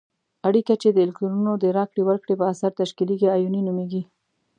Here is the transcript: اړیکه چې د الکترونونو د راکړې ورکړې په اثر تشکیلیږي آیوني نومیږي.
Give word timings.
اړیکه 0.47 0.73
چې 0.81 0.89
د 0.91 0.97
الکترونونو 1.05 1.53
د 1.63 1.65
راکړې 1.77 2.03
ورکړې 2.05 2.35
په 2.39 2.45
اثر 2.53 2.71
تشکیلیږي 2.81 3.27
آیوني 3.37 3.61
نومیږي. 3.67 4.01